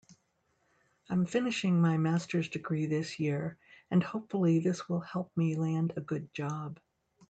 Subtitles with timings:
[1.11, 3.59] I'm finishing my masters degree this year
[3.91, 6.79] and hopefully this will help me land a good job.